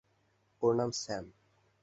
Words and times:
ওর 0.61 0.73
নাম 0.75 0.89
স্যাম। 1.01 1.25